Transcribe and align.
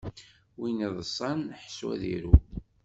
Win 0.59 0.77
iḍṣan 0.87 1.39
ḥṣu 1.61 1.87
ad 1.93 2.03
iru. 2.15 2.33